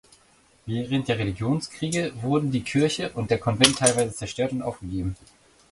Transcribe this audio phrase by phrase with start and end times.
[0.65, 5.15] Während der Religionskriege wurden die Kirche und der Konvent teilweise zerstört und aufgegeben.